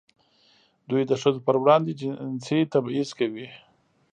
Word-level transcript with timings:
دوی 0.89 1.03
د 1.07 1.11
ښځو 1.21 1.39
پر 1.47 1.55
وړاندې 1.61 1.97
جنسي 1.99 2.59
تبعیض 2.73 3.09
کوي. 3.19 3.47